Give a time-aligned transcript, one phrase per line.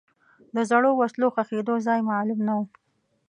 [0.55, 2.61] د زړو وسلو ښخېدو ځای معلوم نه و.